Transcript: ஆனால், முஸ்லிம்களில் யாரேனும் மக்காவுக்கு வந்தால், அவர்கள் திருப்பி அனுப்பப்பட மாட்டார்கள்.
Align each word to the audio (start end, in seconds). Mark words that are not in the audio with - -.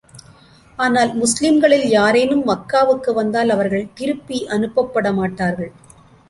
ஆனால், 0.79 1.11
முஸ்லிம்களில் 1.13 1.85
யாரேனும் 1.89 2.41
மக்காவுக்கு 2.47 3.13
வந்தால், 3.13 3.49
அவர்கள் 3.49 3.91
திருப்பி 3.93 4.39
அனுப்பப்பட 4.49 5.13
மாட்டார்கள். 5.13 5.71